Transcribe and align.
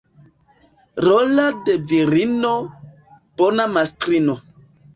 Rola 1.05 1.45
de 1.67 1.75
virino— 1.93 2.55
bona 3.43 3.71
mastrino. 3.79 4.39